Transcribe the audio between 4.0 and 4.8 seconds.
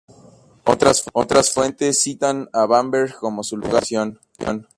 detención.